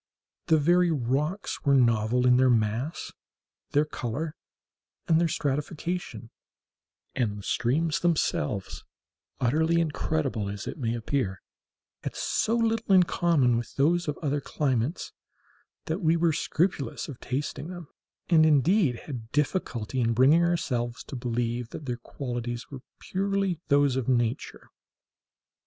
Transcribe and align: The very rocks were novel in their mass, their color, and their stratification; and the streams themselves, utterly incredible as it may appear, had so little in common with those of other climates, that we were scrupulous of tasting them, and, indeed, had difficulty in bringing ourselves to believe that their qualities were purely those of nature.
The 0.47 0.57
very 0.57 0.89
rocks 0.89 1.63
were 1.63 1.75
novel 1.75 2.25
in 2.25 2.37
their 2.37 2.49
mass, 2.49 3.11
their 3.69 3.85
color, 3.85 4.35
and 5.07 5.21
their 5.21 5.27
stratification; 5.27 6.31
and 7.13 7.37
the 7.37 7.43
streams 7.43 7.99
themselves, 7.99 8.83
utterly 9.39 9.79
incredible 9.79 10.49
as 10.49 10.65
it 10.65 10.79
may 10.79 10.95
appear, 10.95 11.39
had 12.03 12.15
so 12.15 12.55
little 12.55 12.91
in 12.95 13.03
common 13.03 13.57
with 13.57 13.75
those 13.75 14.07
of 14.07 14.17
other 14.23 14.41
climates, 14.41 15.13
that 15.85 16.01
we 16.01 16.17
were 16.17 16.33
scrupulous 16.33 17.07
of 17.07 17.19
tasting 17.19 17.67
them, 17.67 17.87
and, 18.27 18.43
indeed, 18.43 19.01
had 19.05 19.31
difficulty 19.31 20.01
in 20.01 20.13
bringing 20.13 20.43
ourselves 20.43 21.03
to 21.03 21.15
believe 21.15 21.69
that 21.69 21.85
their 21.85 21.97
qualities 21.97 22.71
were 22.71 22.81
purely 22.99 23.59
those 23.67 23.95
of 23.95 24.09
nature. 24.09 24.71